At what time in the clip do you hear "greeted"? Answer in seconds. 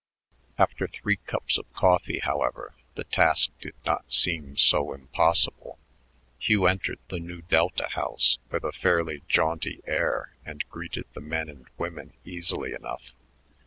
10.69-11.05